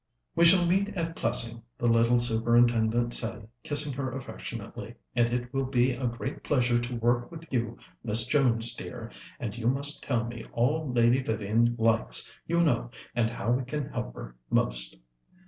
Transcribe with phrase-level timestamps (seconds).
[0.35, 5.65] "We shall meet at Plessing," the little Superintendent said, kissing her affectionately, "and it will
[5.67, 10.25] be a great pleasure to work with you, Miss Jones dear, and you must tell
[10.25, 14.97] me all Lady Vivian likes, you know, and how we can help her most."